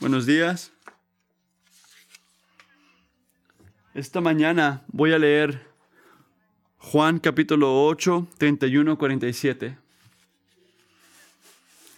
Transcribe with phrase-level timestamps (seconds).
[0.00, 0.72] Buenos días.
[3.92, 5.68] Esta mañana voy a leer
[6.78, 9.76] Juan capítulo 8, 31, 47.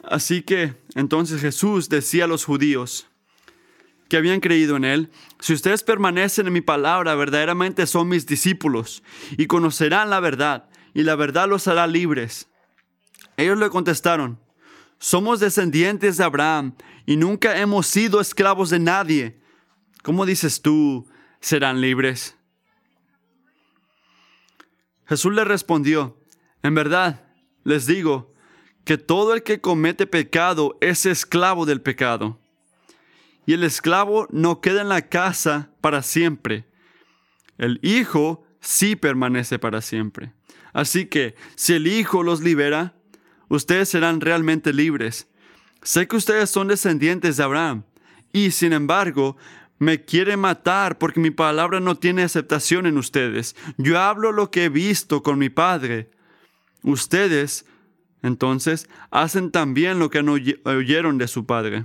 [0.02, 3.06] Así que entonces Jesús decía a los judíos
[4.08, 9.04] que habían creído en él, si ustedes permanecen en mi palabra, verdaderamente son mis discípulos
[9.36, 12.48] y conocerán la verdad y la verdad los hará libres.
[13.36, 14.40] Ellos le contestaron,
[15.02, 16.76] somos descendientes de Abraham
[17.06, 19.36] y nunca hemos sido esclavos de nadie.
[20.04, 21.08] ¿Cómo dices tú,
[21.40, 22.36] serán libres?
[25.06, 26.16] Jesús le respondió,
[26.62, 27.26] en verdad,
[27.64, 28.32] les digo,
[28.84, 32.38] que todo el que comete pecado es esclavo del pecado.
[33.44, 36.64] Y el esclavo no queda en la casa para siempre.
[37.58, 40.32] El Hijo sí permanece para siempre.
[40.72, 42.94] Así que si el Hijo los libera,
[43.56, 45.28] ustedes serán realmente libres.
[45.82, 47.84] Sé que ustedes son descendientes de Abraham
[48.32, 49.36] y sin embargo
[49.78, 53.56] me quieren matar porque mi palabra no tiene aceptación en ustedes.
[53.78, 56.10] Yo hablo lo que he visto con mi Padre.
[56.82, 57.66] Ustedes,
[58.22, 60.20] entonces, hacen también lo que
[60.64, 61.84] oyeron de su Padre.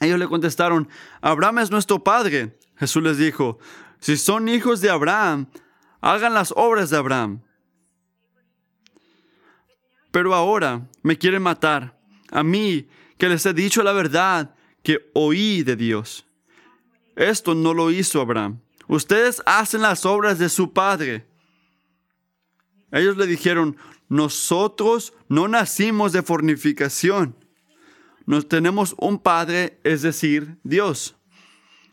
[0.00, 0.88] Ellos le contestaron,
[1.20, 2.58] Abraham es nuestro Padre.
[2.76, 3.58] Jesús les dijo,
[4.00, 5.48] si son hijos de Abraham,
[6.00, 7.42] hagan las obras de Abraham.
[10.10, 11.98] Pero ahora me quieren matar,
[12.30, 16.24] a mí que les he dicho la verdad que oí de Dios.
[17.16, 18.60] Esto no lo hizo Abraham.
[18.86, 21.26] Ustedes hacen las obras de su padre.
[22.90, 23.76] Ellos le dijeron,
[24.08, 27.36] nosotros no nacimos de fornificación.
[28.24, 31.16] Nos tenemos un padre, es decir, Dios.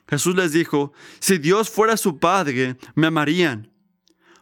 [0.07, 3.71] Jesús les dijo, si Dios fuera su padre, me amarían,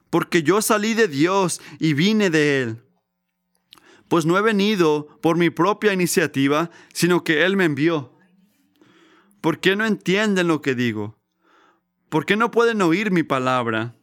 [0.10, 2.83] porque yo salí de Dios y vine de Él
[4.14, 8.16] pues no he venido por mi propia iniciativa, sino que Él me envió.
[9.42, 11.20] ¿Por qué no entienden lo que digo?
[12.10, 13.96] ¿Por qué no pueden oír mi palabra?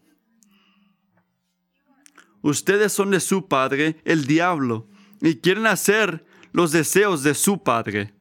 [2.43, 4.89] Ustedes son de su padre, el diablo,
[5.21, 8.13] y quieren hacer los deseos de su padre.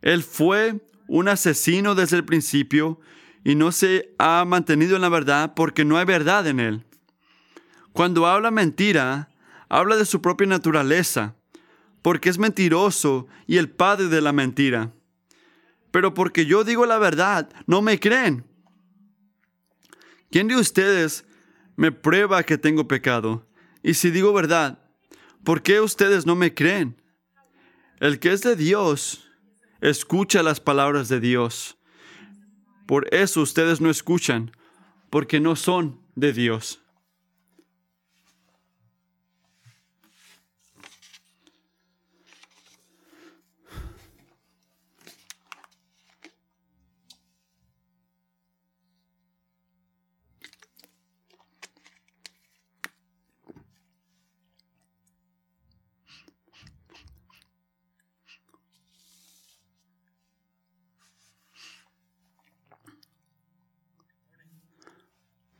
[0.00, 2.98] Él fue un asesino desde el principio
[3.44, 6.86] y no se ha mantenido en la verdad porque no hay verdad en él.
[7.92, 9.28] Cuando habla mentira,
[9.68, 11.36] habla de su propia naturaleza,
[12.02, 14.92] porque es mentiroso y el padre de la mentira.
[15.90, 18.44] Pero porque yo digo la verdad, no me creen.
[20.30, 21.24] ¿Quién de ustedes
[21.76, 23.48] me prueba que tengo pecado?
[23.82, 24.80] Y si digo verdad,
[25.44, 27.00] ¿por qué ustedes no me creen?
[28.00, 29.30] El que es de Dios,
[29.80, 31.78] escucha las palabras de Dios.
[32.86, 34.50] Por eso ustedes no escuchan,
[35.10, 36.83] porque no son de Dios.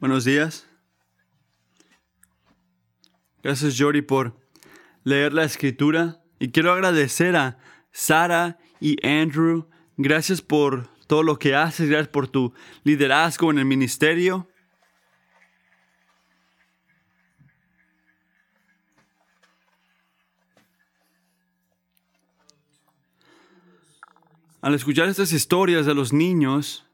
[0.05, 0.69] Buenos días.
[3.43, 4.39] Gracias, Jory, por
[5.03, 6.21] leer la escritura.
[6.39, 7.57] Y quiero agradecer a
[7.91, 9.67] Sara y Andrew.
[9.97, 11.89] Gracias por todo lo que haces.
[11.89, 14.47] Gracias por tu liderazgo en el ministerio.
[24.61, 26.87] Al escuchar estas historias de los niños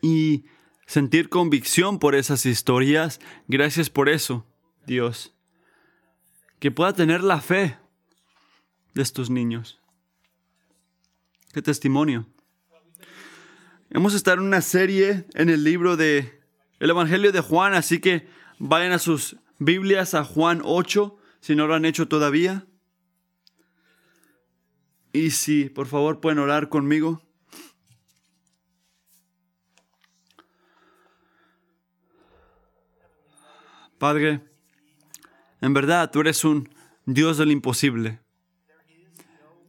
[0.00, 0.46] y
[0.88, 3.20] sentir convicción por esas historias.
[3.46, 4.44] Gracias por eso,
[4.86, 5.34] Dios.
[6.58, 7.76] Que pueda tener la fe
[8.94, 9.78] de estos niños.
[11.52, 12.26] Qué testimonio.
[13.90, 16.40] Hemos estado en una serie en el libro de
[16.80, 18.26] el Evangelio de Juan, así que
[18.58, 22.66] vayan a sus Biblias a Juan 8, si no lo han hecho todavía.
[25.12, 27.27] Y si, por favor, pueden orar conmigo.
[33.98, 34.40] Padre,
[35.60, 36.68] en verdad tú eres un
[37.04, 38.20] Dios del imposible.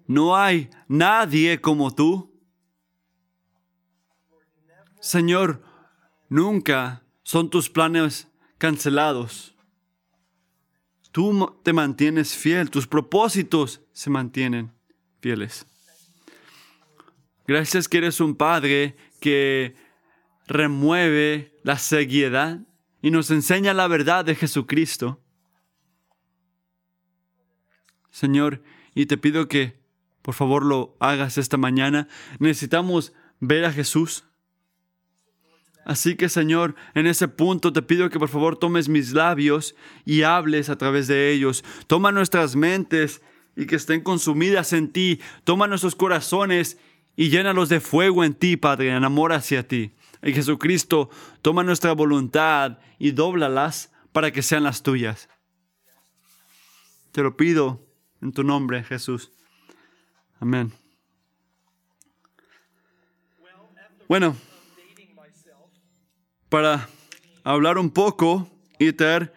[0.06, 2.32] No hay nadie como tú.
[5.00, 5.64] Señor,
[6.30, 8.28] nunca son tus planes
[8.58, 9.56] cancelados.
[11.12, 14.72] Tú te mantienes fiel, tus propósitos se mantienen
[15.22, 15.66] fieles.
[17.48, 19.76] Gracias que eres un Padre que
[20.46, 22.60] remueve la ceguedad
[23.02, 25.22] y nos enseña la verdad de Jesucristo.
[28.12, 28.62] Señor,
[28.94, 29.80] y te pido que
[30.22, 32.08] por favor lo hagas esta mañana.
[32.40, 34.26] Necesitamos ver a Jesús.
[35.86, 39.76] Así que Señor, en ese punto te pido que por favor tomes mis labios
[40.06, 41.64] y hables a través de ellos.
[41.88, 43.22] Toma nuestras mentes
[43.56, 45.20] y que estén consumidas en ti.
[45.46, 46.78] Toma nuestros corazones
[47.16, 49.94] y llénalos de fuego en ti, Padre, en amor hacia ti.
[50.22, 51.10] Y Jesucristo,
[51.42, 55.30] toma nuestra voluntad y dóblalas para que sean las tuyas.
[57.12, 57.86] Te lo pido
[58.22, 59.32] en tu nombre, Jesús.
[60.40, 60.72] Amén.
[64.08, 64.36] Bueno,
[66.50, 66.90] para
[67.44, 68.50] hablar un poco
[68.80, 69.34] y traer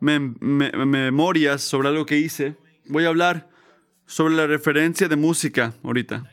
[0.00, 2.56] memorias sobre algo que hice,
[2.86, 3.48] voy a hablar
[4.06, 6.28] sobre la referencia de música ahorita.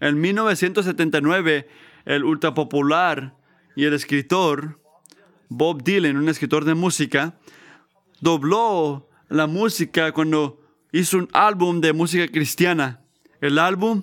[0.00, 1.68] En 1979,
[2.04, 3.36] el ultrapopular
[3.76, 4.80] y el escritor
[5.48, 7.38] Bob Dylan, un escritor de música,
[8.20, 10.60] dobló la música cuando
[10.92, 13.00] hizo un álbum de música cristiana.
[13.40, 14.02] El álbum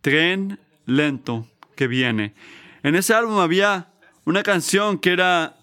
[0.00, 2.34] Tren Lento que viene.
[2.82, 3.92] En ese álbum había
[4.24, 5.56] una canción que era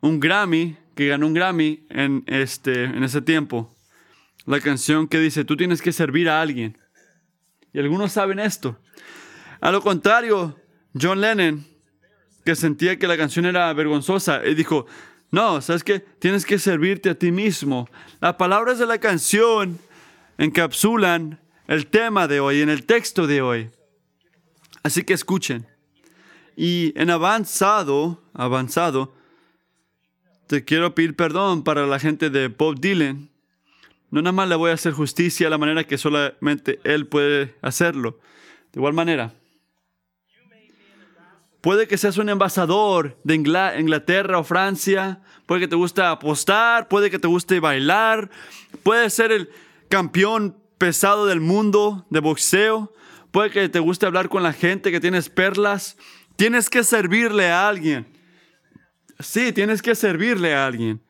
[0.00, 3.74] un Grammy, que ganó un Grammy en, este, en ese tiempo.
[4.46, 6.78] La canción que dice, tú tienes que servir a alguien.
[7.72, 8.78] Y algunos saben esto.
[9.64, 10.54] A lo contrario,
[10.92, 11.64] John Lennon,
[12.44, 14.84] que sentía que la canción era vergonzosa, él dijo,
[15.30, 16.00] no, ¿sabes qué?
[16.00, 17.88] Tienes que servirte a ti mismo.
[18.20, 19.78] Las palabras de la canción
[20.36, 23.70] encapsulan el tema de hoy, en el texto de hoy.
[24.82, 25.66] Así que escuchen.
[26.58, 29.14] Y en avanzado, avanzado,
[30.46, 33.30] te quiero pedir perdón para la gente de Bob Dylan.
[34.10, 37.54] No nada más le voy a hacer justicia a la manera que solamente él puede
[37.62, 38.20] hacerlo.
[38.70, 39.32] De igual manera,
[41.64, 47.10] puede que seas un embajador de Inglaterra o Francia, puede que te guste apostar, puede
[47.10, 48.30] que te guste bailar,
[48.82, 49.48] puede ser el
[49.88, 52.92] campeón pesado del mundo de boxeo,
[53.32, 55.96] puede que te guste hablar con la gente, que tienes perlas,
[56.36, 58.06] Tienes que servirle a alguien.
[59.20, 61.00] Sí, tienes que servirle a alguien.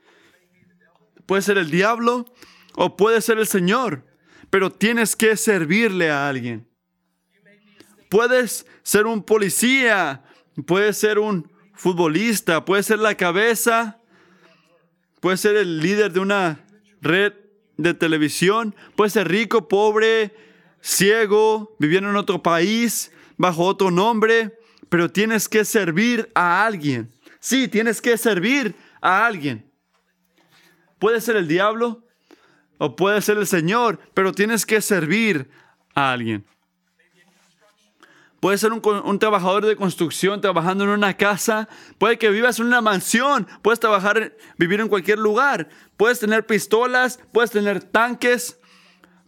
[1.26, 2.26] Puede ser el diablo
[2.74, 4.04] o puede ser el Señor,
[4.50, 6.68] pero tienes que servirle a alguien.
[8.10, 10.22] Puedes ser un policía,
[10.66, 14.00] puedes ser un futbolista, puedes ser la cabeza,
[15.20, 16.64] puedes ser el líder de una
[17.00, 17.32] red
[17.76, 20.34] de televisión, puedes ser rico, pobre,
[20.80, 24.58] ciego, viviendo en otro país, bajo otro nombre,
[24.88, 27.10] pero tienes que servir a alguien.
[27.40, 29.70] Sí, tienes que servir a alguien.
[30.98, 32.04] Puede ser el diablo
[32.78, 35.50] o puede ser el Señor, pero tienes que servir
[35.94, 36.44] a alguien.
[38.44, 41.66] Puede ser un, trabajador de construcción trabajando en una casa.
[41.96, 43.48] Puede que vivas en una mansión.
[43.62, 45.70] Puedes trabajar, vivir en cualquier lugar.
[45.96, 47.18] Puedes tener pistolas.
[47.32, 48.60] Puedes tener tanques.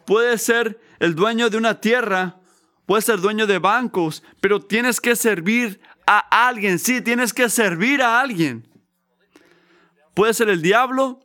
[0.05, 2.43] Puedes ser el dueño de una tierra
[2.85, 6.79] puedes ser dueño de bancos, pero tienes que servir a alguien.
[6.79, 8.69] Sí, tienes que servir a alguien.
[10.13, 11.21] Puede ser el diablo,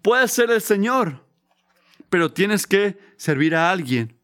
[0.00, 1.22] puede ser el Señor,
[2.08, 4.15] pero tienes que servir a alguien.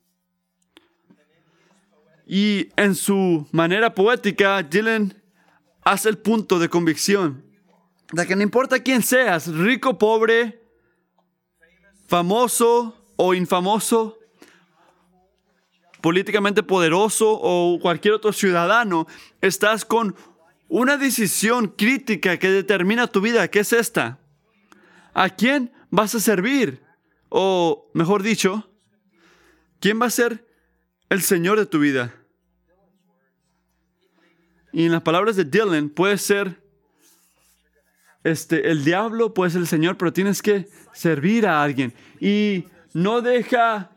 [2.35, 5.23] Y en su manera poética, Dylan
[5.85, 7.45] hace el punto de convicción
[8.11, 10.59] de que no importa quién seas, rico, pobre,
[12.09, 14.19] famoso o infamoso,
[16.01, 19.07] políticamente poderoso o cualquier otro ciudadano,
[19.43, 20.17] estás con
[20.71, 24.21] una decisión crítica que determina tu vida, ¿Qué es esta.
[25.13, 26.83] ¿A quién vas a servir?
[27.29, 28.71] O, mejor dicho,
[29.81, 30.49] ¿quién va a ser
[31.11, 32.15] el Señor de tu vida?
[34.73, 36.63] Y en las palabras de Dylan puede ser
[38.25, 41.93] este, el diablo, puede ser el Señor, pero tienes que servir a alguien.
[42.21, 42.65] Y
[42.95, 43.91] no deja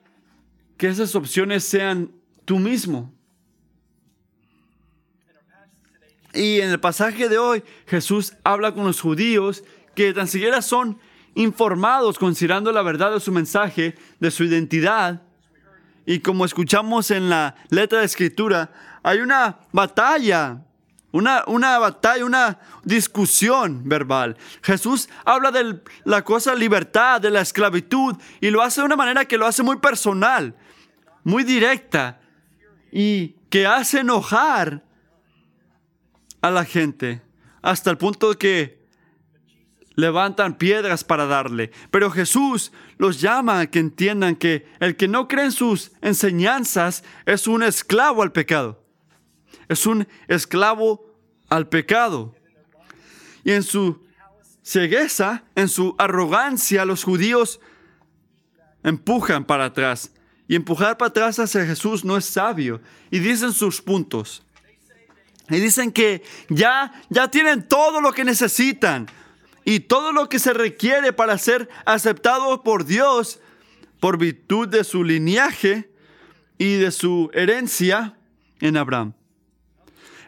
[0.77, 2.11] que esas opciones sean
[2.43, 3.13] tú mismo.
[6.33, 9.63] Y en el pasaje de hoy, Jesús habla con los judíos
[9.95, 10.99] que tan siquiera son
[11.33, 15.21] informados considerando la verdad de su mensaje, de su identidad.
[16.05, 20.61] Y como escuchamos en la letra de escritura, hay una batalla,
[21.11, 24.35] una, una batalla, una discusión verbal.
[24.61, 29.25] Jesús habla de la cosa libertad, de la esclavitud, y lo hace de una manera
[29.25, 30.55] que lo hace muy personal
[31.25, 32.21] muy directa
[32.91, 34.85] y que hace enojar
[36.39, 37.21] a la gente
[37.61, 38.85] hasta el punto de que
[39.95, 41.71] levantan piedras para darle.
[41.89, 47.03] Pero Jesús los llama a que entiendan que el que no cree en sus enseñanzas
[47.25, 48.84] es un esclavo al pecado.
[49.67, 51.13] Es un esclavo
[51.49, 52.35] al pecado.
[53.43, 54.03] Y en su
[54.63, 57.59] cegueza, en su arrogancia, los judíos
[58.83, 60.11] empujan para atrás
[60.47, 62.81] y empujar para atrás hacia Jesús no es sabio.
[63.09, 64.43] Y dicen sus puntos.
[65.49, 69.07] Y dicen que ya, ya tienen todo lo que necesitan
[69.63, 73.39] y todo lo que se requiere para ser aceptado por Dios
[73.99, 75.89] por virtud de su linaje
[76.57, 78.17] y de su herencia
[78.59, 79.13] en Abraham.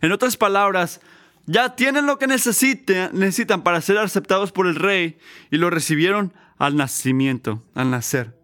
[0.02, 1.02] En otras palabras,
[1.46, 5.18] ya tienen lo que necesitan, para ser aceptados por el rey
[5.50, 8.38] y lo recibieron al nacimiento, al nacer.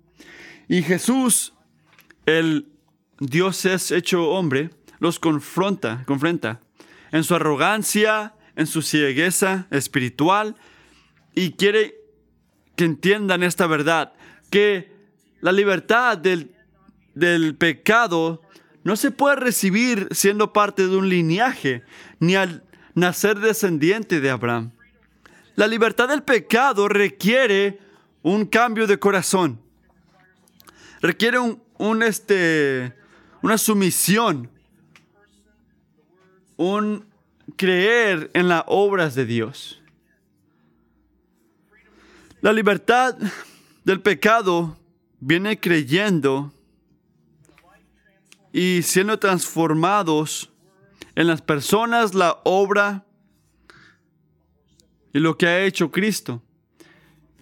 [0.70, 1.54] Y Jesús,
[2.26, 2.70] el
[3.20, 4.70] Dios es hecho hombre,
[5.00, 6.62] los confronta, confronta
[7.12, 10.56] en su arrogancia, en su ciegueza espiritual
[11.36, 11.96] y quiere
[12.76, 14.14] que entiendan esta verdad,
[14.50, 14.92] que
[15.42, 16.56] la libertad del,
[17.16, 18.42] del pecado
[18.84, 21.84] no se puede recibir siendo parte de un linaje,
[22.20, 22.64] ni al
[22.96, 24.72] nacer descendiente de Abraham.
[25.56, 27.80] La libertad del pecado requiere
[28.22, 29.62] un cambio de corazón.
[31.02, 32.94] Requiere un, este,
[33.42, 34.50] una sumisión,
[36.58, 37.06] un
[37.56, 39.82] creer en las obras de Dios.
[42.42, 43.16] La libertad
[43.84, 44.78] del pecado
[45.20, 46.54] viene creyendo
[48.54, 50.52] y siendo transformados
[51.16, 53.06] en las personas, la obra
[55.12, 56.44] y lo que ha hecho Cristo.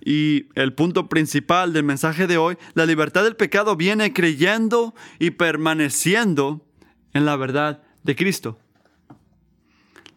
[0.04, 5.32] Y el punto principal del mensaje de hoy, la libertad del pecado viene creyendo y
[5.32, 6.66] permaneciendo
[7.14, 8.58] en la verdad de Cristo.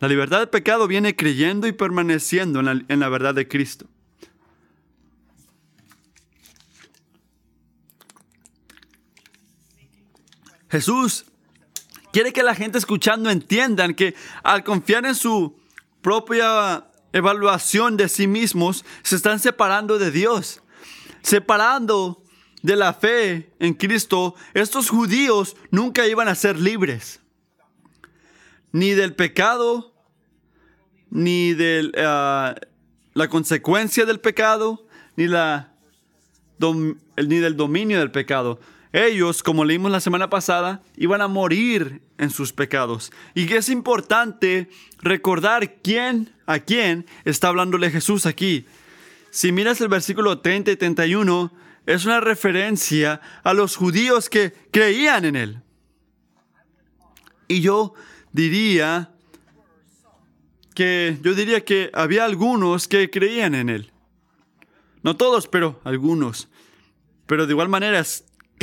[0.01, 3.87] La libertad del pecado viene creyendo y permaneciendo en la, en la verdad de Cristo.
[10.75, 11.27] Jesús
[12.11, 15.55] quiere que la gente escuchando entiendan que al confiar en su
[16.03, 20.63] propia evaluación de sí mismos, se están separando de Dios,
[21.23, 22.25] separando
[22.63, 24.35] de la fe en Cristo.
[24.53, 27.21] Estos judíos nunca iban a ser libres,
[28.73, 29.95] ni del pecado,
[31.09, 32.57] ni de ah,
[33.13, 35.73] la consecuencia del pecado, ni, la,
[36.59, 38.59] ni del dominio del pecado.
[38.95, 43.11] Ellos, como leímos la semana pasada, iban a morir en sus pecados.
[43.35, 44.69] Y es importante
[45.01, 48.67] recordar quién, a quién está hablándole Jesús aquí.
[49.31, 51.53] Si miras el versículo 30 y 31,
[51.87, 55.63] es una referencia a los judíos que creían en Él.
[57.49, 57.95] Y yo
[58.31, 59.11] diría
[60.77, 63.93] que, yo diría que había algunos que creían en Él.
[65.03, 66.49] No todos, pero algunos.
[67.27, 67.99] Pero de igual manera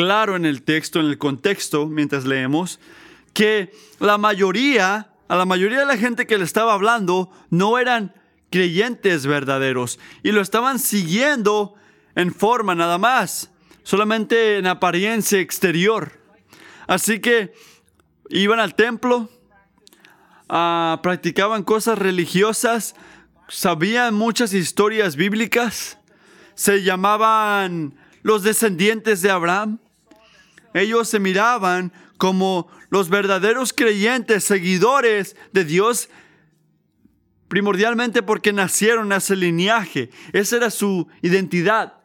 [0.01, 2.79] claro en el texto, en el contexto, mientras leemos,
[3.33, 8.11] que la mayoría, a la mayoría de la gente que le estaba hablando, no eran
[8.49, 11.75] creyentes verdaderos y lo estaban siguiendo
[12.15, 13.51] en forma nada más,
[13.83, 16.19] solamente en apariencia exterior.
[16.87, 17.53] Así que
[18.31, 19.29] iban al templo,
[20.49, 22.95] ah, practicaban cosas religiosas,
[23.49, 25.99] sabían muchas historias bíblicas,
[26.55, 27.93] se llamaban
[28.23, 29.79] los descendientes de Abraham.
[30.73, 36.09] Ellos se miraban como los verdaderos creyentes, seguidores de Dios,
[37.47, 40.09] primordialmente porque nacieron a ese linaje.
[40.33, 42.01] Esa era su identidad,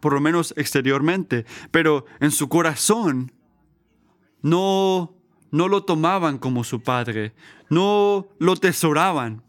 [0.00, 3.32] por lo menos exteriormente, pero en su corazón
[4.42, 5.16] no,
[5.50, 7.34] no lo tomaban como su padre,
[7.68, 9.42] no lo tesoraban,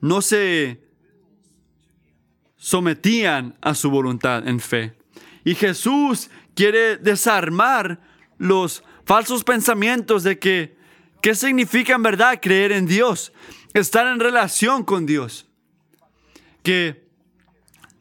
[0.00, 0.82] no se
[2.56, 4.97] sometían a su voluntad en fe.
[5.48, 8.02] Y Jesús quiere desarmar
[8.36, 10.76] los falsos pensamientos de que,
[11.22, 13.32] ¿qué significa en verdad creer en Dios?
[13.72, 15.48] Estar en relación con Dios.
[16.62, 17.08] Que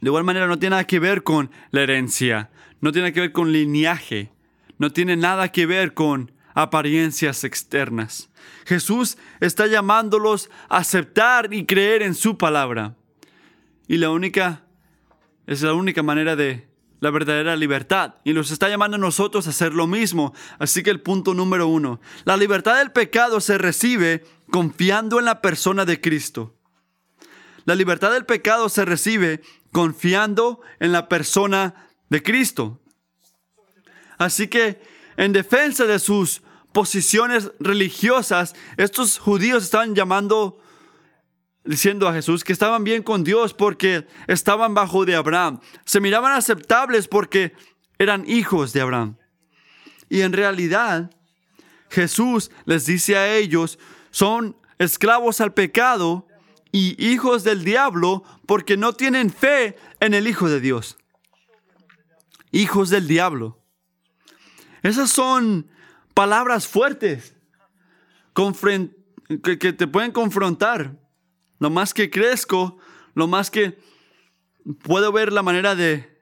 [0.02, 2.50] de igual manera no tiene nada que ver con la herencia,
[2.82, 4.30] no tiene que ver con linaje,
[4.78, 8.30] no tiene nada que ver con apariencias externas.
[8.66, 12.98] Jesús está llamándolos a aceptar y creer en su palabra.
[13.88, 14.66] Y la única,
[15.46, 16.68] es la única manera de
[17.00, 18.16] la verdadera libertad.
[18.24, 20.34] Y nos está llamando a nosotros a hacer lo mismo.
[20.60, 25.42] Así que el punto número uno, la libertad del pecado se recibe confiando en la
[25.42, 26.56] persona de Cristo.
[27.66, 32.80] La libertad del pecado se recibe confiando en la persona de Cristo.
[34.18, 34.82] Así que
[35.18, 40.60] en defensa de sus posiciones religiosas, estos judíos estaban llamando
[41.68, 45.60] diciendo a Jesús que estaban bien con Dios porque estaban bajo de Abraham.
[45.86, 47.54] Se miraban aceptables porque
[48.00, 49.18] eran hijos de Abraham.
[50.10, 51.12] Y en realidad,
[51.90, 53.78] Jesús les dice a ellos,
[54.10, 56.28] son esclavos al pecado
[56.72, 60.98] y hijos del diablo porque no tienen fe en el Hijo de Dios.
[62.52, 63.62] hijos del diablo.
[64.82, 65.70] Esas son
[66.14, 67.36] palabras fuertes
[69.44, 70.96] que, te pueden confrontar.
[71.60, 72.78] Lo más que crezco,
[73.14, 73.80] lo más que
[74.84, 76.18] puedo ver la manera de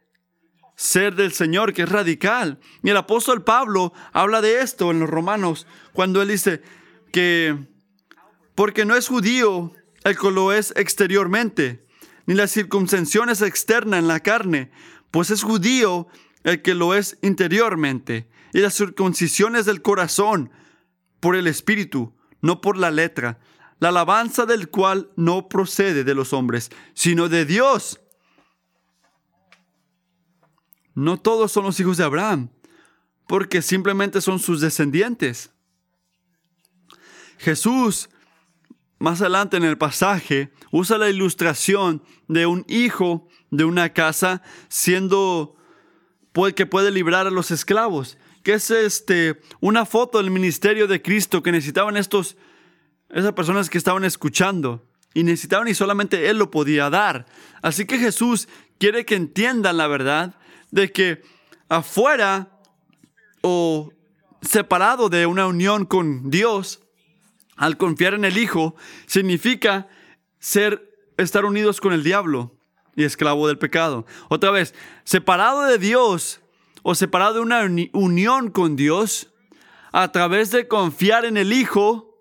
[0.75, 2.59] ser del Señor, que es radical.
[2.83, 6.61] Y el apóstol Pablo habla de esto en los Romanos, cuando él dice
[7.11, 7.57] que,
[8.55, 9.73] porque no es judío
[10.03, 11.85] el que lo es exteriormente,
[12.25, 14.71] ni la circuncisión es externa en la carne,
[15.11, 16.07] pues es judío
[16.43, 20.51] el que lo es interiormente, y la circuncisión es del corazón,
[21.19, 23.39] por el espíritu, no por la letra,
[23.79, 27.99] la alabanza del cual no procede de los hombres, sino de Dios
[30.95, 32.49] no todos son los hijos de Abraham,
[33.27, 35.51] porque simplemente son sus descendientes.
[37.37, 38.09] Jesús,
[38.97, 45.57] más adelante en el pasaje, usa la ilustración de un hijo de una casa siendo
[46.55, 51.43] que puede librar a los esclavos, que es este una foto del ministerio de Cristo
[51.43, 52.37] que necesitaban estos
[53.09, 54.83] esas personas que estaban escuchando
[55.13, 57.25] y necesitaban y solamente él lo podía dar.
[57.61, 58.47] Así que Jesús
[58.77, 60.35] quiere que entiendan la verdad
[60.71, 61.21] de que
[61.69, 62.49] afuera
[63.41, 63.91] o
[64.41, 66.81] separado de una unión con Dios,
[67.55, 69.87] al confiar en el Hijo, significa
[70.39, 72.55] ser, estar unidos con el diablo
[72.95, 74.05] y esclavo del pecado.
[74.29, 76.41] Otra vez, separado de Dios
[76.83, 77.61] o separado de una
[77.93, 79.31] unión con Dios,
[79.91, 82.14] a través de confiar en el Hijo,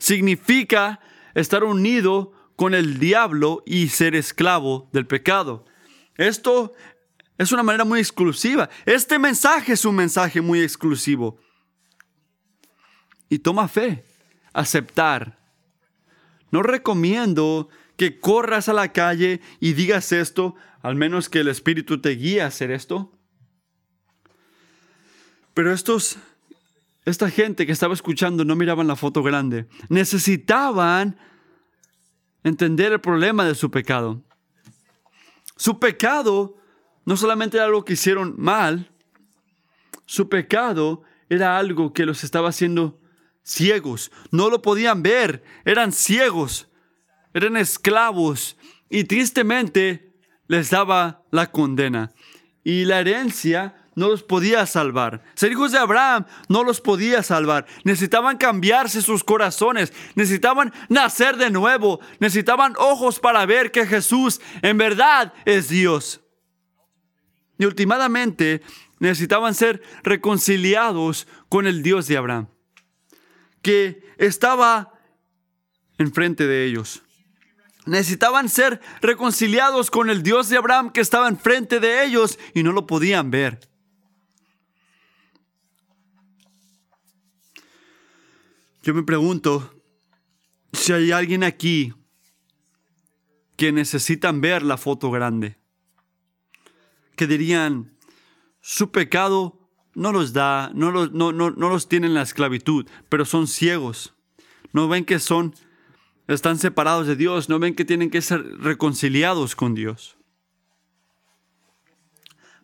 [0.00, 0.98] significa
[1.34, 5.64] estar unido con el diablo y ser esclavo del pecado.
[6.16, 6.74] Esto
[7.38, 8.68] es una manera muy exclusiva.
[8.84, 11.38] Este mensaje es un mensaje muy exclusivo.
[13.28, 14.04] Y toma fe,
[14.52, 15.38] aceptar.
[16.50, 22.00] No recomiendo que corras a la calle y digas esto, al menos que el Espíritu
[22.00, 23.12] te guíe a hacer esto.
[25.54, 26.18] Pero estos,
[27.04, 29.66] esta gente que estaba escuchando no miraban la foto grande.
[29.88, 31.18] Necesitaban
[32.44, 34.22] entender el problema de su pecado.
[35.56, 36.56] Su pecado
[37.04, 38.90] no solamente era algo que hicieron mal,
[40.06, 43.00] su pecado era algo que los estaba haciendo
[43.42, 44.10] ciegos.
[44.30, 46.68] No lo podían ver, eran ciegos,
[47.32, 48.56] eran esclavos
[48.88, 50.12] y tristemente
[50.48, 52.12] les daba la condena.
[52.64, 55.22] Y la herencia no los podía salvar.
[55.34, 57.66] Ser hijos de Abraham no los podía salvar.
[57.84, 59.92] Necesitaban cambiarse sus corazones.
[60.14, 62.00] Necesitaban nacer de nuevo.
[62.18, 66.22] Necesitaban ojos para ver que Jesús en verdad es Dios.
[67.58, 68.62] Y últimamente
[69.00, 72.48] necesitaban ser reconciliados con el Dios de Abraham,
[73.60, 74.94] que estaba
[75.98, 77.02] enfrente de ellos.
[77.84, 82.72] Necesitaban ser reconciliados con el Dios de Abraham que estaba enfrente de ellos y no
[82.72, 83.69] lo podían ver.
[88.82, 89.74] Yo me pregunto
[90.72, 91.92] si hay alguien aquí
[93.56, 95.60] que necesitan ver la foto grande
[97.20, 97.92] que dirían,
[98.62, 102.88] su pecado no los da, no los, no, no, no los tiene en la esclavitud,
[103.10, 104.14] pero son ciegos.
[104.72, 105.54] No ven que son,
[106.28, 110.16] están separados de Dios, no ven que tienen que ser reconciliados con Dios.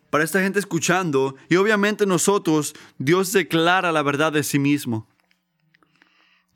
[0.09, 5.07] Para esta gente escuchando, y obviamente nosotros, Dios declara la verdad de sí mismo.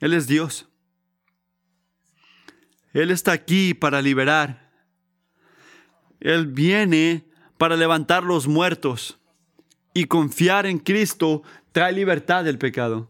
[0.02, 0.68] Él es Dios.
[2.92, 4.70] Él está aquí para liberar.
[6.20, 7.24] Él viene
[7.58, 9.20] para levantar los muertos.
[9.94, 13.10] Y confiar en Cristo trae libertad del pecado.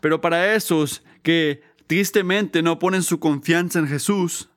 [0.00, 4.48] Pero para esos que tristemente no ponen su confianza en Jesús,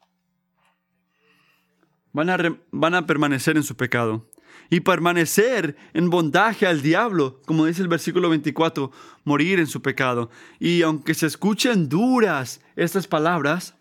[2.14, 2.38] van a,
[2.72, 4.30] van a permanecer en su pecado.
[4.70, 8.92] Y permanecer en bondaje al diablo, como dice el versículo 24,
[9.24, 10.30] morir en su pecado.
[10.60, 13.76] Y aunque se escuchen duras estas palabras,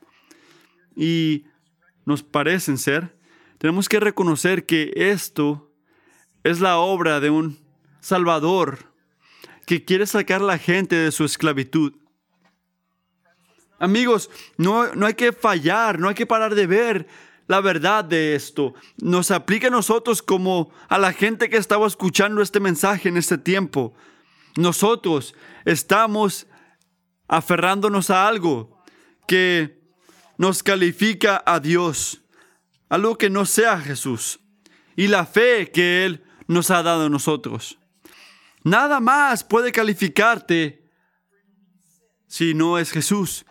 [0.96, 1.44] y
[2.06, 3.14] nos parecen ser,
[3.58, 5.70] tenemos que reconocer que esto
[6.42, 7.58] es la obra de un
[8.00, 8.92] Salvador
[9.66, 11.92] que quiere sacar a la gente de su esclavitud.
[13.78, 17.06] Amigos, no, no hay que fallar, no hay que parar de ver
[17.46, 18.74] la verdad de esto.
[18.98, 23.38] Nos aplica a nosotros como a la gente que estaba escuchando este mensaje en este
[23.38, 23.94] tiempo.
[24.56, 26.46] Nosotros estamos
[27.28, 28.82] aferrándonos a algo
[29.26, 29.80] que
[30.38, 32.22] nos califica a Dios
[32.88, 34.40] algo que no sea Jesús
[34.94, 37.78] y la fe que Él nos ha dado a nosotros.
[38.62, 40.88] Nada más puede calificarte
[42.26, 43.44] si no es Jesús.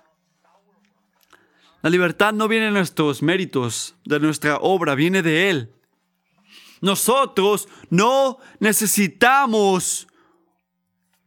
[1.86, 5.71] La libertad no viene de nuestros méritos, de nuestra obra, viene de Él.
[6.82, 10.08] Nosotros no necesitamos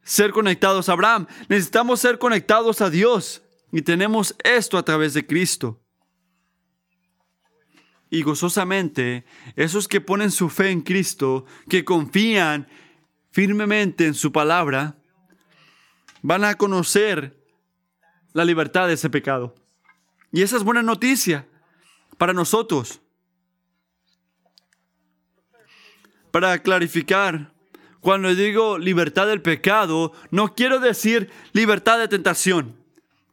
[0.03, 3.41] ser conectados a Abraham, necesitamos ser conectados a Dios
[3.71, 5.81] y tenemos esto a través de Cristo.
[8.11, 12.67] Y gozosamente, esos que ponen su fe en Cristo, que confían
[13.31, 14.97] firmemente en su palabra,
[16.21, 17.41] van a conocer
[18.33, 19.55] la libertad de ese pecado.
[20.33, 21.47] Y esa es buena noticia
[22.17, 23.01] para nosotros.
[26.31, 27.53] Para clarificar,
[28.01, 32.77] cuando digo libertad del pecado, no quiero decir libertad de tentación,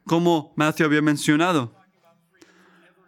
[0.06, 1.76] como Matthew había mencionado.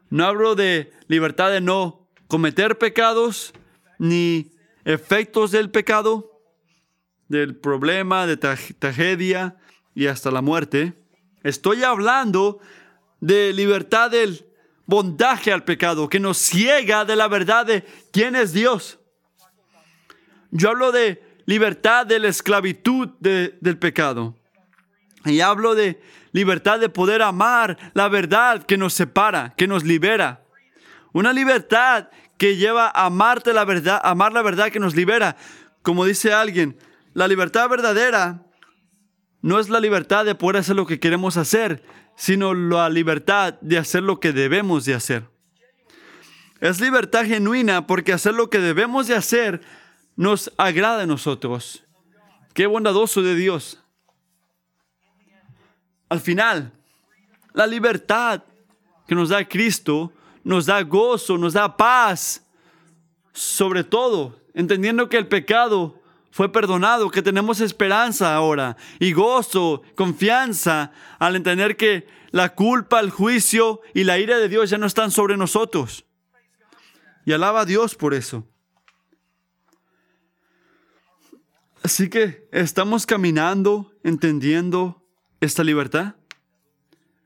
[0.09, 3.53] No hablo de libertad de no cometer pecados,
[3.99, 4.51] ni
[4.85, 6.41] efectos del pecado,
[7.27, 9.57] del problema, de tragedia
[9.95, 10.93] y hasta la muerte.
[11.43, 12.59] Estoy hablando
[13.19, 14.45] de libertad del
[14.85, 18.99] bondaje al pecado, que nos ciega de la verdad de quién es Dios.
[20.51, 24.35] Yo hablo de libertad de la esclavitud del pecado.
[25.25, 25.99] Y hablo de
[26.31, 30.43] libertad de poder amar la verdad que nos separa, que nos libera.
[31.11, 35.35] Una libertad que lleva a amarte la verdad, amar la verdad que nos libera.
[35.81, 36.77] Como dice alguien,
[37.13, 38.43] la libertad verdadera
[39.41, 41.83] no es la libertad de poder hacer lo que queremos hacer,
[42.17, 45.23] sino la libertad de hacer lo que debemos de hacer.
[46.59, 49.61] Es libertad genuina porque hacer lo que debemos de hacer
[50.15, 51.85] nos agrada a nosotros.
[52.55, 53.83] Qué bondadoso de Dios.
[56.09, 56.73] Al final,
[57.53, 58.43] la libertad
[59.07, 60.11] que nos da Cristo
[60.43, 62.43] nos da gozo, nos da paz,
[63.31, 66.01] sobre todo, entendiendo que el pecado
[66.37, 73.09] fue perdonado, que tenemos esperanza ahora y gozo, confianza al entender que la culpa, el
[73.09, 76.05] juicio y la ira de Dios ya no están sobre nosotros.
[77.25, 78.47] Y alaba a Dios por eso.
[81.81, 85.03] Así que estamos caminando, entendiendo
[85.41, 86.17] esta libertad.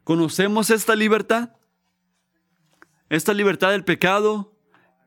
[0.06, 1.50] ¿Conocemos esta libertad?
[3.10, 4.58] Esta libertad del pecado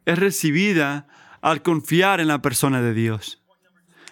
[0.04, 1.08] es recibida
[1.40, 3.40] al confiar en la persona de Dios.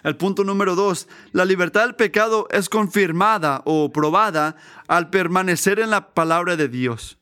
[0.03, 4.57] El punto número dos, la libertad del pecado es confirmada o probada
[4.88, 7.19] al permanecer en la palabra de Dios.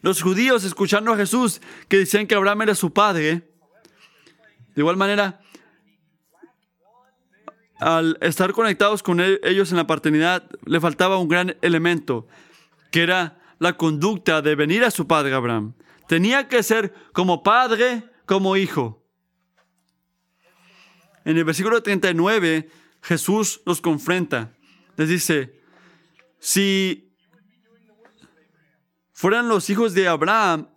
[0.00, 3.50] Los judíos, escuchando a Jesús, que decían que Abraham era su padre,
[4.74, 5.40] de igual manera,
[7.80, 12.26] al estar conectados con ellos en la paternidad, le faltaba un gran elemento,
[12.90, 15.74] que era la conducta de venir a su padre Abraham.
[16.06, 18.97] Tenía que ser como padre, como hijo.
[21.28, 22.70] En el versículo 39,
[23.02, 24.54] Jesús los confronta.
[24.96, 25.60] Les dice,
[26.38, 27.12] si
[29.12, 30.70] fueran los hijos de Abraham,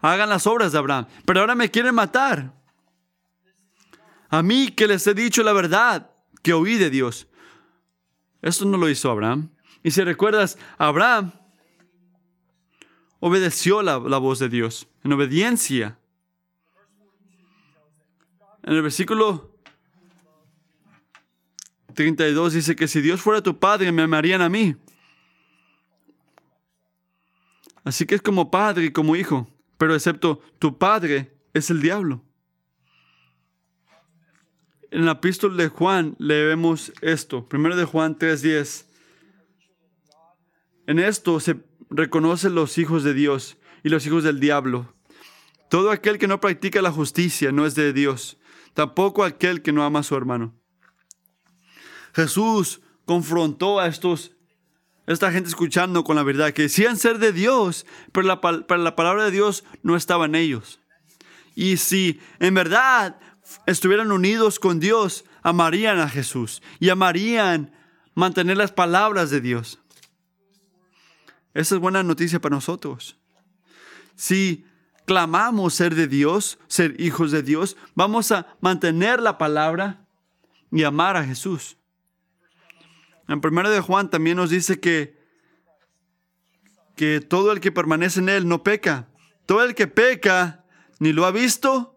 [0.00, 1.06] hagan las obras de Abraham.
[1.24, 2.52] Pero ahora me quieren matar.
[4.28, 6.10] A mí que les he dicho la verdad
[6.42, 7.28] que oí de Dios.
[8.42, 9.50] Esto no lo hizo Abraham.
[9.84, 11.30] Y si recuerdas, Abraham
[13.20, 15.97] obedeció la, la voz de Dios en obediencia.
[18.68, 19.50] En el versículo
[21.94, 24.76] 32 dice que si Dios fuera tu padre, me amarían a mí.
[27.82, 32.22] Así que es como padre y como hijo, pero excepto tu padre es el diablo.
[34.90, 38.84] En la epístola de Juan leemos esto, primero de Juan 3:10.
[40.86, 41.56] En esto se
[41.88, 44.92] reconocen los hijos de Dios y los hijos del diablo.
[45.70, 48.38] Todo aquel que no practica la justicia no es de Dios,
[48.78, 50.54] tampoco aquel que no ama a su hermano.
[52.14, 54.36] Jesús confrontó a estos,
[55.08, 58.38] esta gente escuchando con la verdad, que decían ser de Dios, pero la,
[58.76, 60.78] la palabra de Dios no estaba en ellos.
[61.56, 63.18] Y si en verdad
[63.66, 67.74] estuvieran unidos con Dios, amarían a Jesús y amarían
[68.14, 69.80] mantener las palabras de Dios.
[71.52, 73.16] Esa es buena noticia para nosotros.
[74.14, 74.67] Si
[75.08, 80.04] clamamos ser de Dios, ser hijos de Dios, vamos a mantener la palabra
[80.70, 81.78] y amar a Jesús.
[83.26, 85.18] En 1 de Juan también nos dice que,
[86.94, 89.08] que todo el que permanece en él no peca.
[89.46, 90.62] Todo el que peca
[90.98, 91.96] ni lo ha visto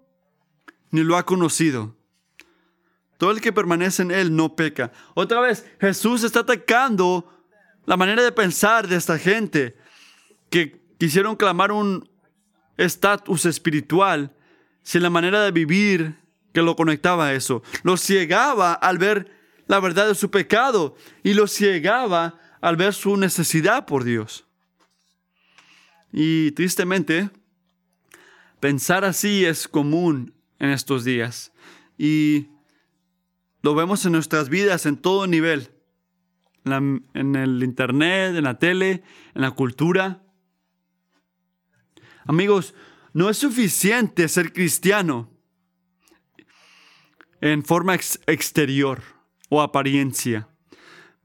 [0.90, 1.98] ni lo ha conocido.
[3.18, 4.94] Todo el que permanece en él no peca.
[5.16, 7.30] Otra vez, Jesús está atacando
[7.86, 9.76] la manera de pensar de esta gente
[10.50, 12.10] que quisieron clamar un,
[12.78, 14.32] estatus espiritual,
[14.84, 16.16] sin la manera de vivir
[16.54, 17.64] que lo conectaba a eso.
[17.84, 19.32] Lo ciegaba al ver
[19.68, 24.46] la verdad de su pecado y lo ciegaba al ver su necesidad por Dios.
[26.12, 27.30] Y tristemente,
[28.62, 31.52] Pensar así es común en estos días
[31.98, 32.50] y
[33.64, 35.72] lo vemos en nuestras vidas en todo nivel,
[36.66, 39.02] en, el internet, en la tele,
[39.34, 40.22] en la cultura.
[42.32, 42.74] Amigos,
[43.12, 45.30] no es suficiente ser cristiano
[47.42, 49.02] en forma exterior
[49.50, 50.48] o apariencia.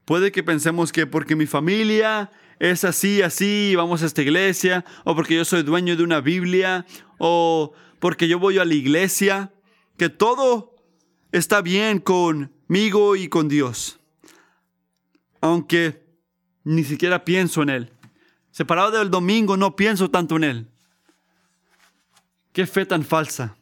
[0.03, 5.15] Puede que pensemos que porque mi familia es así, así, vamos a esta iglesia, o
[5.15, 6.85] porque yo soy dueño de una Biblia,
[7.19, 9.53] o porque yo voy a la iglesia,
[9.97, 10.75] que todo
[11.31, 14.01] está bien conmigo y con Dios.
[15.39, 16.05] Aunque
[16.65, 17.93] ni siquiera pienso en Él.
[18.51, 20.67] Separado del domingo no pienso tanto en Él.
[22.57, 23.55] Qué fe tan falsa.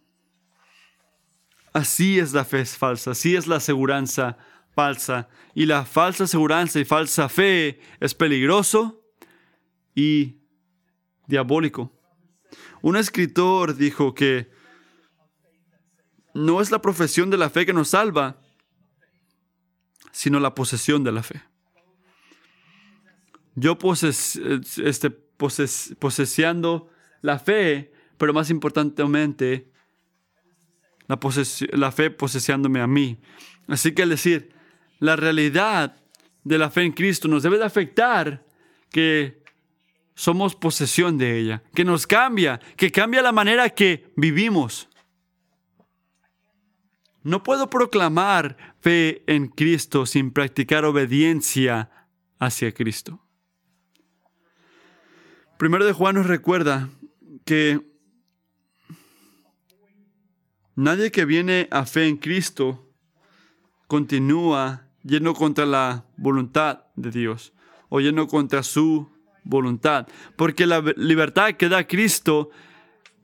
[1.74, 4.38] Así es la fe falsa, así es la aseguranza
[4.74, 5.28] falsa.
[5.54, 9.04] Y la falsa aseguranza y falsa fe es peligroso
[9.94, 10.38] y
[11.28, 11.92] diabólico.
[12.82, 14.50] Un escritor dijo que
[16.34, 18.40] no es la profesión de la fe que nos salva,
[20.14, 21.44] sino la posesión de la fe.
[23.56, 24.38] Yo poses,
[24.78, 26.90] este, poseseando
[27.22, 29.68] la fe, pero más importantemente,
[31.08, 31.20] la,
[31.74, 33.20] la fe poseseándome a mí.
[33.68, 34.54] Así que al decir,
[35.00, 35.98] la realidad
[36.44, 38.46] de la fe en Cristo nos debe de afectar
[38.90, 39.44] que
[40.16, 44.88] somos posesión de ella, que nos cambia, que cambia la manera que vivimos.
[47.24, 51.90] No puedo proclamar fe en Cristo sin practicar obediencia
[52.40, 53.20] hacia Cristo.
[55.58, 56.90] Primero de Juan nos recuerda
[57.46, 57.82] que
[60.76, 62.86] nadie que viene a fe en Cristo
[63.88, 67.54] continúa yendo contra la voluntad de Dios
[67.90, 69.10] o yendo contra su
[69.44, 70.08] voluntad.
[70.36, 72.50] Porque la libertad que da Cristo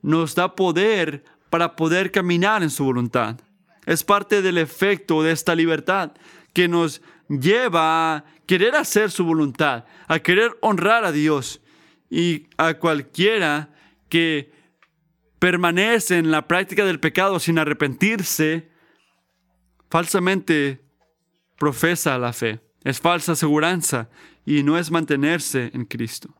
[0.00, 3.40] nos da poder para poder caminar en su voluntad.
[3.84, 6.12] Es parte del efecto de esta libertad
[6.52, 11.60] que nos lleva a querer hacer su voluntad, a querer honrar a Dios
[12.10, 13.70] y a cualquiera
[14.08, 14.52] que
[15.42, 18.70] permanece en la práctica del pecado sin arrepentirse,
[19.90, 20.84] falsamente
[21.58, 22.60] profesa la fe.
[22.84, 24.08] Es falsa aseguranza
[24.46, 26.32] y no es mantenerse en Cristo.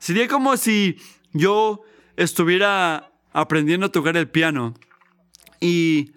[0.00, 0.96] Sería como si
[1.32, 1.82] yo
[2.16, 4.74] estuviera aprendiendo a tocar el piano
[5.60, 6.10] y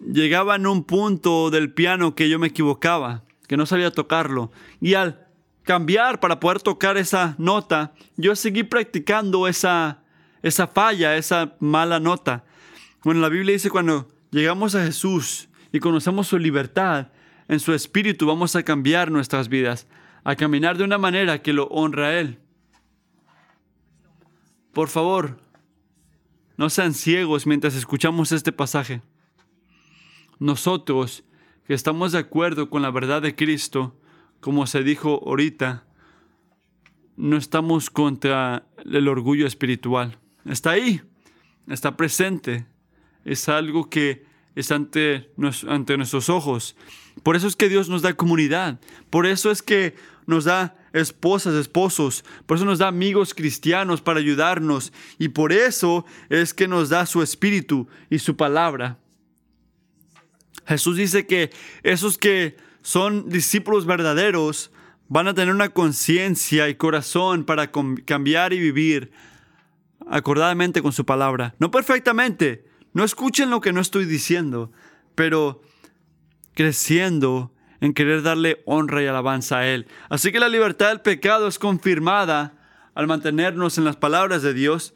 [0.00, 4.50] llegaba en un punto del piano que yo me equivocaba, que no sabía tocarlo.
[4.80, 5.24] Y al
[5.62, 10.02] cambiar para poder tocar esa nota, yo seguí practicando esa,
[10.42, 12.44] esa falla, esa mala nota.
[13.04, 17.08] Bueno, la Biblia dice cuando llegamos a Jesús y conocemos su libertad,
[17.48, 19.86] en su espíritu vamos a cambiar nuestras vidas,
[20.24, 22.38] a caminar de una manera que lo honra a Él.
[24.72, 25.40] Por favor,
[26.56, 29.00] no sean ciegos mientras escuchamos este pasaje.
[30.38, 31.24] Nosotros,
[31.66, 33.96] que estamos de acuerdo con la verdad de Cristo,
[34.40, 35.84] como se dijo ahorita,
[37.16, 40.18] no estamos contra el orgullo espiritual.
[40.48, 41.02] Está ahí,
[41.68, 42.66] está presente.
[43.24, 45.30] Es algo que está ante,
[45.68, 46.74] ante nuestros ojos.
[47.22, 48.80] Por eso es que Dios nos da comunidad.
[49.10, 49.94] Por eso es que
[50.26, 52.24] nos da esposas, esposos.
[52.46, 54.92] Por eso nos da amigos cristianos para ayudarnos.
[55.18, 58.98] Y por eso es que nos da su espíritu y su palabra.
[60.66, 61.50] Jesús dice que
[61.82, 64.70] esos que son discípulos verdaderos
[65.08, 67.70] van a tener una conciencia y corazón para
[68.04, 69.10] cambiar y vivir
[70.10, 71.54] acordadamente con su palabra.
[71.58, 72.64] No perfectamente.
[72.92, 74.72] No escuchen lo que no estoy diciendo,
[75.14, 75.62] pero
[76.54, 79.86] creciendo en querer darle honra y alabanza a Él.
[80.08, 82.54] Así que la libertad del pecado es confirmada
[82.94, 84.94] al mantenernos en las palabras de Dios.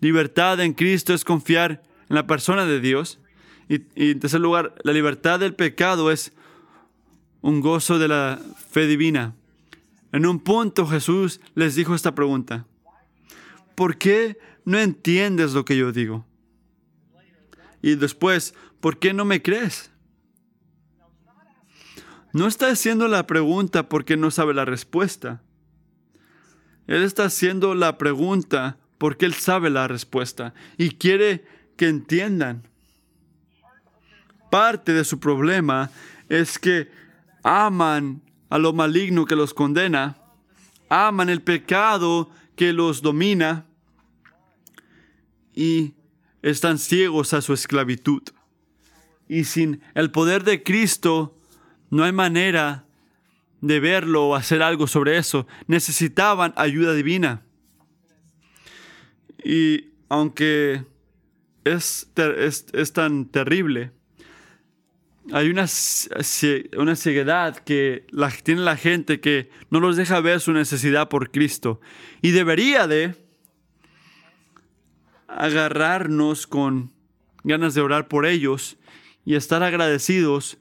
[0.00, 3.20] Libertad en Cristo es confiar en la persona de Dios.
[3.68, 6.32] Y, en tercer lugar, la libertad del pecado es
[7.42, 9.34] un gozo de la fe divina.
[10.12, 12.66] En un punto Jesús les dijo esta pregunta.
[13.74, 16.26] ¿Por qué no entiendes lo que yo digo?
[17.82, 19.90] Y después, ¿por qué no me crees?
[22.32, 25.42] No está haciendo la pregunta porque no sabe la respuesta.
[26.86, 31.44] Él está haciendo la pregunta porque él sabe la respuesta y quiere
[31.76, 32.68] que entiendan.
[34.50, 35.90] Parte de su problema
[36.28, 36.90] es que
[37.42, 40.18] aman a lo maligno que los condena,
[40.88, 43.66] aman el pecado que los domina
[45.54, 45.94] y
[46.42, 48.22] están ciegos a su esclavitud.
[49.28, 51.36] Y sin el poder de Cristo,
[51.90, 52.86] no hay manera
[53.60, 55.46] de verlo o hacer algo sobre eso.
[55.66, 57.42] Necesitaban ayuda divina.
[59.44, 60.84] Y aunque
[61.64, 63.92] es, es, tan terrible,
[65.32, 65.66] hay una,
[66.76, 68.06] una ceguedad que
[68.42, 71.80] tiene la gente que no los deja ver su necesidad por Cristo.
[72.20, 73.21] Y debería de
[75.36, 76.92] agarrarnos con
[77.44, 78.76] ganas de orar por ellos
[79.24, 80.58] y estar agradecidos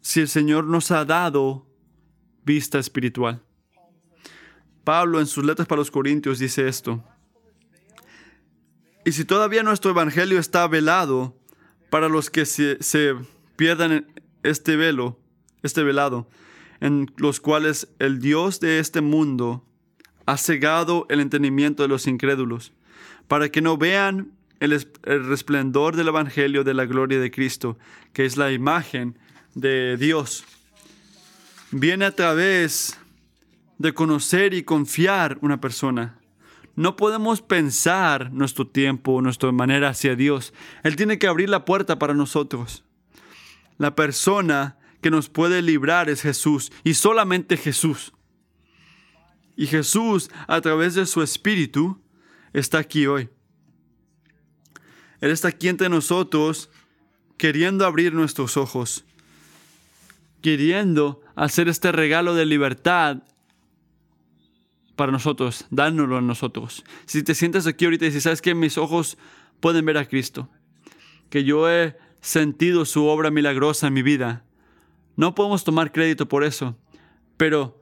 [0.00, 1.66] si el Señor nos ha dado
[2.44, 3.42] vista espiritual.
[4.84, 7.02] Pablo en sus letras para los Corintios dice esto.
[9.04, 11.36] Y si todavía nuestro evangelio está velado
[11.90, 13.16] para los que se,
[13.56, 14.06] pierdan
[14.42, 15.18] este velo,
[15.62, 16.28] este velado,
[16.80, 19.64] en los cuales el Dios de este mundo
[20.26, 22.72] ha cegado el entendimiento de los incrédulos,
[23.28, 27.78] para que no vean el, el, resplendor del Evangelio de la gloria de Cristo,
[28.12, 29.18] que es la imagen
[29.54, 30.44] de Dios.
[31.70, 32.98] Viene a través
[33.78, 36.18] de conocer y confiar una persona.
[36.74, 40.52] No podemos pensar nuestro tiempo, nuestra manera hacia Dios.
[40.82, 42.84] Él tiene que abrir la puerta para nosotros.
[43.78, 48.12] La persona que nos puede librar es Jesús y solamente Jesús.
[49.56, 51.98] Y Jesús, a través de su Espíritu,
[52.52, 53.28] está aquí hoy.
[55.20, 56.70] Él está aquí entre nosotros
[57.36, 59.04] queriendo abrir nuestros ojos,
[60.42, 63.22] queriendo hacer este regalo de libertad
[64.94, 66.84] para nosotros, dárnoslo a nosotros.
[67.04, 69.18] Si te sientes aquí ahorita y dices, ¿sabes que Mis ojos
[69.60, 70.48] pueden ver a Cristo,
[71.30, 74.44] que yo he sentido su obra milagrosa en mi vida.
[75.16, 76.76] No podemos tomar crédito por eso,
[77.36, 77.80] pero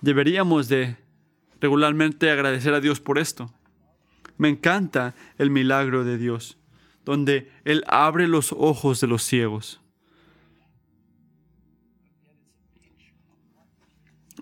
[0.00, 0.96] deberíamos de
[1.60, 3.52] regularmente agradecer a Dios por esto.
[4.36, 6.58] Me encanta el milagro de Dios,
[7.04, 9.80] donde Él abre los ojos de los ciegos.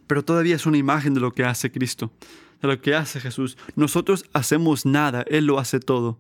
[0.07, 2.13] Pero todavía es una imagen de lo que hace Cristo,
[2.61, 3.57] de lo que hace Jesús.
[3.77, 6.19] Nosotros hacemos nada, Él lo hace todo.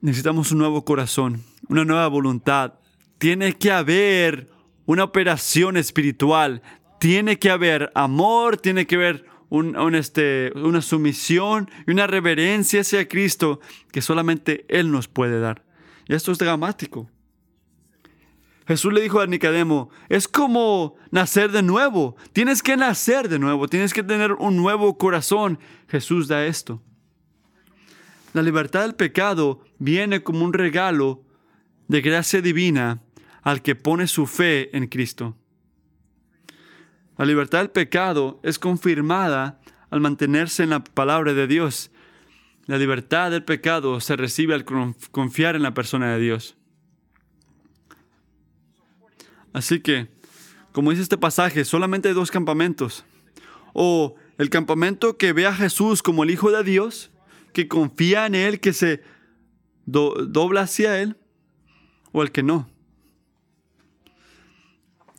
[0.00, 2.74] Necesitamos un nuevo corazón, una nueva voluntad.
[3.18, 4.48] Tiene que haber
[4.86, 6.62] una operación espiritual.
[7.00, 9.26] Tiene que haber amor, tiene que haber
[9.94, 15.64] este, una sumisión y una reverencia hacia Cristo que solamente Él nos puede dar.
[16.06, 17.10] Y esto es dramático.
[18.66, 22.16] Jesús le dijo a Nicodemo, es como nacer de nuevo.
[22.34, 25.58] Tienes que nacer de nuevo, tienes que tener un nuevo corazón.
[25.88, 26.82] Jesús da esto.
[28.34, 31.24] La libertad del pecado viene como un regalo
[31.88, 33.02] de gracia divina
[33.42, 35.34] al que pone su fe en Cristo.
[37.18, 41.90] La libertad del pecado es confirmada al mantenerse en la palabra de Dios.
[42.66, 46.56] La libertad del pecado se recibe al confiar en la persona de Dios.
[49.52, 50.08] Así que,
[50.70, 53.04] como dice este pasaje, solamente hay dos campamentos.
[53.72, 57.10] O el campamento que ve a Jesús como el Hijo de Dios
[57.52, 59.02] que confía en Él, que se
[59.86, 61.16] dobla hacia Él,
[62.12, 62.70] o el que no.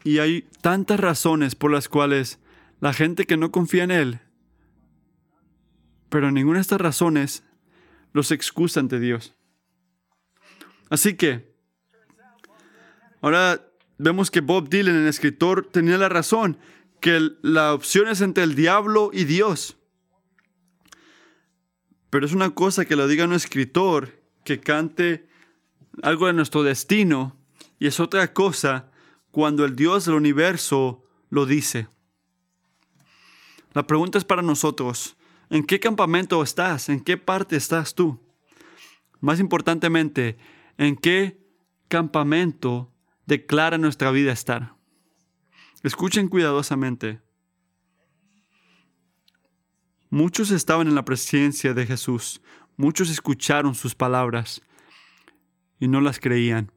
[0.04, 2.40] Y hay tantas razones por las cuales
[2.80, 4.20] la gente que no confía en Él,
[6.10, 7.44] pero ninguna de estas razones
[8.14, 9.36] los excusa ante Dios.
[10.90, 11.54] Así que,
[13.22, 13.62] ahora
[13.98, 16.58] vemos que Bob Dylan, el escritor, tenía la razón,
[17.00, 19.78] que la opción es entre el diablo y Dios.
[22.10, 25.28] Pero es una cosa que lo diga un escritor que cante
[26.02, 27.38] algo de nuestro destino
[27.78, 28.89] y es otra cosa
[29.32, 31.88] cuando el Dios del universo lo dice.
[33.74, 35.16] La pregunta es para nosotros,
[35.50, 36.90] ¿en qué campamento estás?
[36.90, 38.20] ¿En qué parte estás tú?
[39.20, 40.38] Más importantemente,
[40.78, 41.40] ¿en qué
[41.88, 42.92] campamento
[43.26, 44.74] declara nuestra vida estar?
[45.84, 47.22] Escuchen cuidadosamente.
[50.10, 52.42] Muchos estaban en la presencia de Jesús,
[52.78, 54.62] muchos escucharon sus palabras
[55.80, 56.72] y no las creían.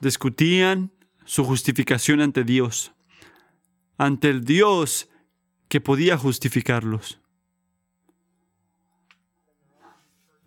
[0.00, 0.92] Discutían
[1.24, 2.92] su justificación ante Dios,
[3.98, 5.08] ante el Dios
[5.68, 7.20] que podía justificarlos.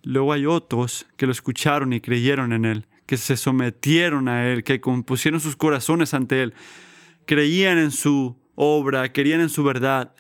[0.04, 4.64] Luego hay otros que lo escucharon y creyeron en Él, que se sometieron a Él,
[4.64, 6.54] que compusieron sus corazones ante Él,
[7.26, 10.14] creían en su obra, querían en su verdad.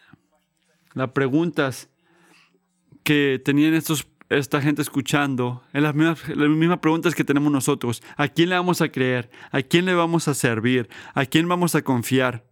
[0.93, 1.89] Las preguntas
[3.03, 8.01] que tenían estos, esta gente escuchando, es las mismas, las mismas preguntas que tenemos nosotros.
[8.17, 9.29] ¿A quién le vamos a creer?
[9.51, 10.89] ¿A quién le vamos a servir?
[11.13, 12.45] ¿A quién vamos a confiar?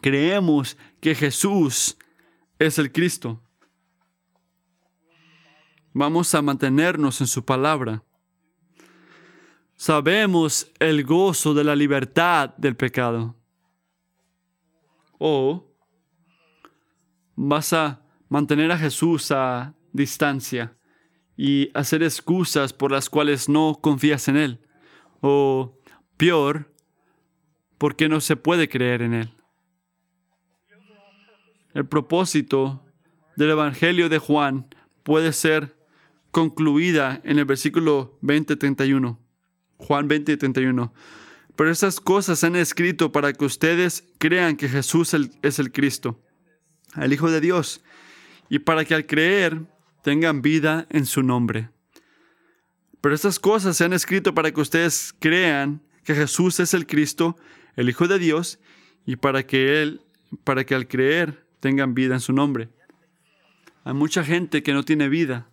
[0.00, 1.96] Creemos que Jesús
[2.58, 3.40] es el Cristo.
[5.92, 8.02] Vamos a mantenernos en su palabra
[9.76, 13.36] sabemos el gozo de la libertad del pecado.
[15.18, 15.66] O
[17.34, 18.00] vas a
[18.34, 20.76] mantener a Jesús a distancia
[21.36, 24.60] y hacer excusas por las cuales no confías en Él.
[25.20, 25.78] O
[26.16, 26.74] peor,
[27.78, 29.34] porque no se puede creer en Él.
[31.74, 32.84] El propósito
[33.36, 34.66] del Evangelio de Juan
[35.04, 35.76] puede ser
[36.32, 39.16] concluida en el versículo 20-31.
[39.76, 40.90] Juan 20-31.
[41.54, 46.20] Pero esas cosas se han escrito para que ustedes crean que Jesús es el Cristo,
[46.96, 47.84] el Hijo de Dios,
[48.48, 49.62] y para que al creer
[50.02, 51.70] tengan vida en su nombre.
[53.00, 57.36] Pero estas cosas se han escrito para que ustedes crean que Jesús es el Cristo,
[57.76, 58.58] el Hijo de Dios,
[59.06, 60.00] y para que él,
[60.44, 62.68] para que al creer tengan vida en su nombre.
[63.84, 65.48] Hay mucha gente que no tiene vida,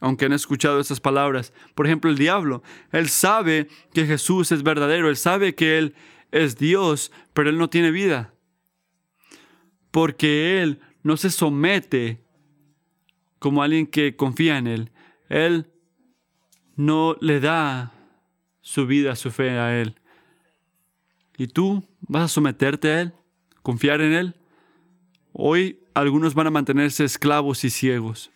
[0.00, 1.52] aunque han escuchado estas palabras.
[1.74, 2.62] Por ejemplo, el diablo,
[2.92, 5.94] él sabe que Jesús es verdadero, él sabe que él
[6.32, 8.34] es Dios, pero él no tiene vida.
[9.90, 12.20] Porque él no se somete
[13.38, 14.90] como alguien que confía en Él.
[15.28, 15.70] Él
[16.74, 17.92] no le da
[18.60, 20.00] su vida, su fe a Él.
[21.38, 23.12] ¿Y tú vas a someterte a Él?
[23.62, 24.34] ¿Confiar en Él?
[25.32, 28.32] Hoy algunos van a mantenerse esclavos y ciegos.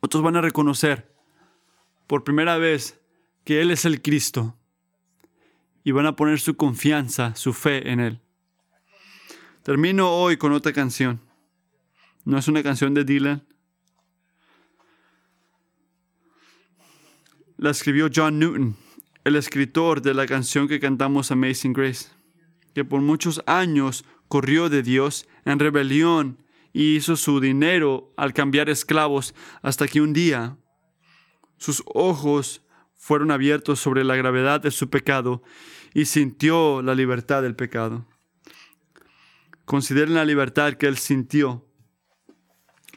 [0.00, 1.14] Otros van a reconocer
[2.06, 2.98] por primera vez
[3.44, 4.56] que Él es el Cristo
[5.84, 8.20] y van a poner su confianza, su fe en Él.
[9.62, 11.20] Termino hoy con otra canción.
[12.24, 13.44] No es una canción de Dylan,
[17.62, 18.76] la escribió John Newton,
[19.24, 22.08] el escritor de la canción que cantamos Amazing Grace,
[22.74, 26.38] que por muchos años corrió de Dios en rebelión
[26.72, 30.56] y hizo su dinero al cambiar esclavos hasta que un día
[31.56, 32.62] sus ojos
[32.96, 35.42] fueron abiertos sobre la gravedad de su pecado
[35.94, 38.06] y sintió la libertad del pecado.
[39.64, 41.64] Consideren la libertad que él sintió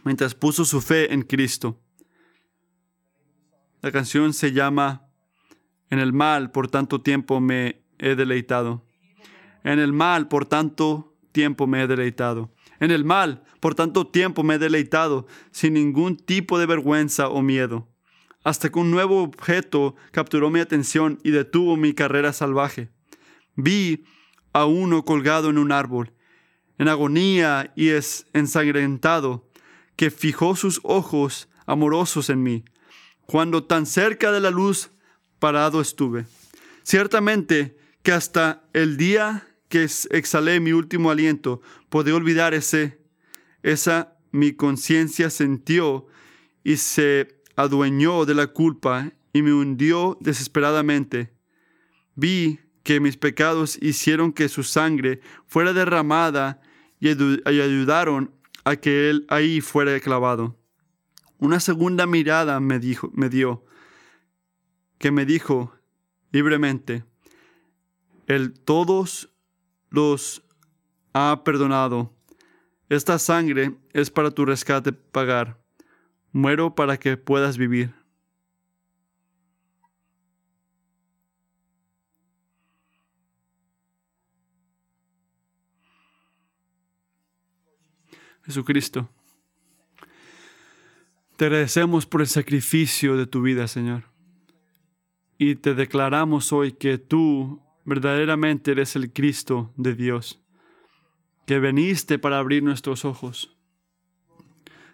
[0.05, 1.81] mientras puso su fe en Cristo.
[3.81, 5.09] La canción se llama
[5.89, 8.85] En el mal por tanto tiempo me he deleitado.
[9.63, 12.53] En el mal por tanto tiempo me he deleitado.
[12.79, 17.41] En el mal por tanto tiempo me he deleitado sin ningún tipo de vergüenza o
[17.41, 17.89] miedo.
[18.43, 22.89] Hasta que un nuevo objeto capturó mi atención y detuvo mi carrera salvaje.
[23.55, 24.05] Vi
[24.53, 26.13] a uno colgado en un árbol,
[26.77, 27.89] en agonía y
[28.33, 29.44] ensangrentado,
[29.95, 32.63] que fijó sus ojos amorosos en mí
[33.25, 34.91] cuando tan cerca de la luz
[35.39, 36.25] parado estuve.
[36.83, 42.99] Ciertamente que hasta el día que exhalé mi último aliento, podía olvidar ese,
[43.63, 46.05] esa mi conciencia sintió
[46.63, 51.33] y se adueñó de la culpa y me hundió desesperadamente.
[52.15, 56.61] Vi que mis pecados hicieron que su sangre fuera derramada
[56.99, 58.34] y ayudaron
[58.65, 60.59] a que él ahí fuera clavado.
[61.37, 63.63] Una segunda mirada me, dijo, me dio,
[64.97, 65.73] que me dijo
[66.31, 67.05] libremente,
[68.27, 69.31] el todos
[69.89, 70.43] los
[71.13, 72.13] ha perdonado.
[72.89, 75.61] Esta sangre es para tu rescate pagar.
[76.31, 77.93] Muero para que puedas vivir.
[88.45, 89.09] Jesucristo.
[91.35, 94.03] Te agradecemos por el sacrificio de tu vida, Señor.
[95.37, 100.39] Y te declaramos hoy que tú verdaderamente eres el Cristo de Dios,
[101.45, 103.57] que veniste para abrir nuestros ojos.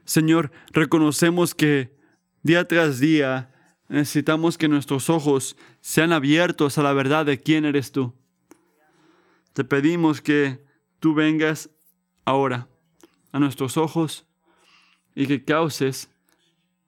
[0.04, 1.95] Señor, reconocemos que
[2.41, 3.54] día tras día
[3.88, 8.16] necesitamos que nuestros ojos sean abiertos a la verdad de quién eres tú.
[9.54, 10.66] Te pedimos que
[10.99, 11.70] tú vengas
[12.26, 12.70] ahora
[13.32, 14.26] a nuestros ojos
[15.16, 16.10] y que causes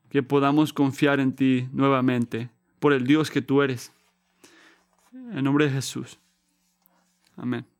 [0.10, 3.91] que podamos confiar en ti nuevamente por el Dios que tú eres.
[5.12, 6.20] En nombre de Jesús.
[7.36, 7.72] Amén.